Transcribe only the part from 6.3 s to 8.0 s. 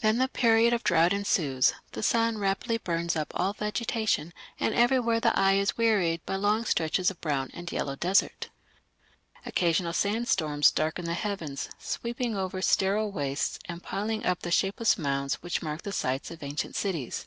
long stretches of brown and yellow